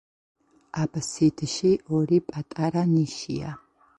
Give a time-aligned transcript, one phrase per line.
[0.83, 3.55] აბსიდში ორი პატარა ნიშია.